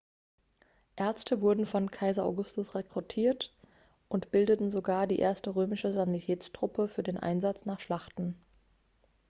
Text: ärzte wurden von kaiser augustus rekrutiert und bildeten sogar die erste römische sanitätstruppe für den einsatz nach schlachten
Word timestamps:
ärzte 0.95 1.41
wurden 1.41 1.67
von 1.67 1.91
kaiser 1.91 2.23
augustus 2.25 2.73
rekrutiert 2.73 3.53
und 4.09 4.31
bildeten 4.31 4.71
sogar 4.71 5.05
die 5.05 5.19
erste 5.19 5.53
römische 5.55 5.93
sanitätstruppe 5.93 6.87
für 6.87 7.03
den 7.03 7.17
einsatz 7.17 7.67
nach 7.67 7.79
schlachten 7.79 8.35